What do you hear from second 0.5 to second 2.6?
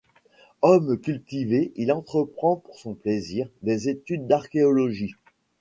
Homme cultivé, il entreprend,